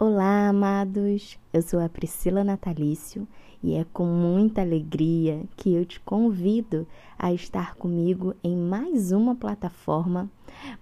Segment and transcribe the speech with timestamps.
[0.00, 1.36] amados!
[1.52, 3.26] Eu sou a Priscila Natalício
[3.60, 6.86] e é com muita alegria que eu te convido
[7.18, 10.30] a estar comigo em mais uma plataforma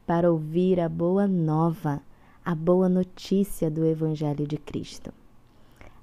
[0.07, 2.03] para ouvir a boa nova,
[2.45, 5.11] a boa notícia do Evangelho de Cristo.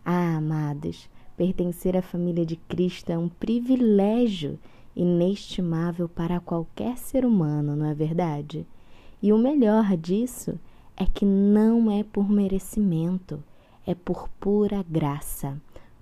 [0.04, 4.58] Ah, amados, pertencer à família de Cristo é um privilégio
[4.96, 8.66] inestimável para qualquer ser humano, não é verdade?
[9.22, 10.73] E o melhor disso é
[11.06, 13.44] que não é por merecimento,
[13.86, 15.60] é por pura graça,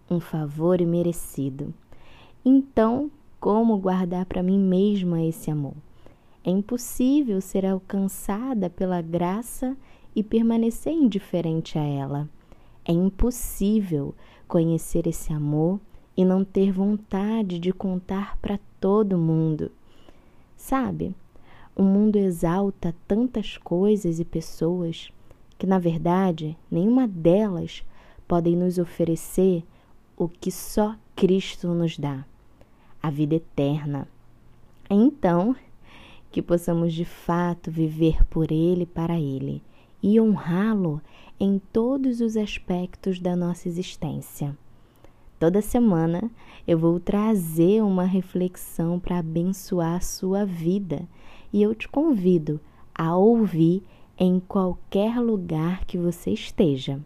[0.09, 1.73] um favor imerecido.
[2.43, 3.09] Então,
[3.39, 5.73] como guardar para mim mesma esse amor?
[6.43, 9.77] É impossível ser alcançada pela graça
[10.15, 12.29] e permanecer indiferente a ela.
[12.83, 14.13] É impossível
[14.47, 15.79] conhecer esse amor
[16.17, 19.71] e não ter vontade de contar para todo mundo.
[20.57, 21.15] Sabe,
[21.75, 25.11] o mundo exalta tantas coisas e pessoas
[25.57, 27.83] que, na verdade, nenhuma delas
[28.27, 29.63] podem nos oferecer
[30.17, 32.25] o que só Cristo nos dá:
[33.01, 34.07] a vida eterna.
[34.89, 35.55] Então,
[36.31, 39.61] que possamos de fato viver por Ele para Ele
[40.01, 41.01] e honrá-lo
[41.39, 44.57] em todos os aspectos da nossa existência.
[45.39, 46.29] Toda semana
[46.67, 51.07] eu vou trazer uma reflexão para abençoar a sua vida
[51.51, 52.59] e eu te convido
[52.93, 53.83] a ouvir
[54.17, 56.99] em qualquer lugar que você esteja.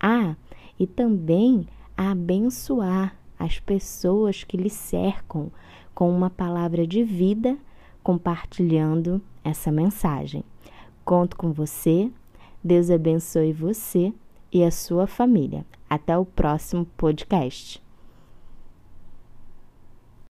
[0.00, 0.36] Ah,
[0.78, 5.50] e também a abençoar as pessoas que lhe cercam
[5.94, 7.56] com uma palavra de vida,
[8.02, 10.42] compartilhando essa mensagem.
[11.04, 12.10] Conto com você.
[12.62, 14.12] Deus abençoe você
[14.50, 15.66] e a sua família.
[15.88, 17.83] Até o próximo podcast.